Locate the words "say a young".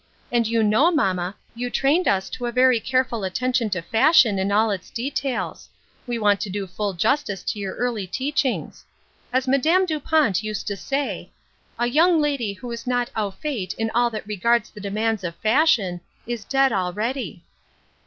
10.75-12.19